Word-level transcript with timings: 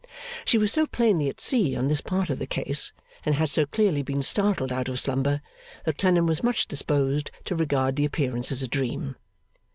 She 0.45 0.57
was 0.57 0.71
so 0.71 0.87
plainly 0.87 1.29
at 1.29 1.39
sea 1.39 1.75
on 1.75 1.87
this 1.87 2.01
part 2.01 2.31
of 2.31 2.39
the 2.39 2.47
case, 2.47 2.91
and 3.23 3.35
had 3.35 3.51
so 3.51 3.67
clearly 3.67 4.01
been 4.01 4.23
startled 4.23 4.71
out 4.73 4.89
of 4.89 4.99
slumber, 4.99 5.41
that 5.85 5.99
Clennam 5.99 6.25
was 6.25 6.41
much 6.41 6.67
disposed 6.67 7.29
to 7.45 7.55
regard 7.55 7.97
the 7.97 8.05
appearance 8.05 8.51
as 8.51 8.63
a 8.63 8.67
dream. 8.67 9.15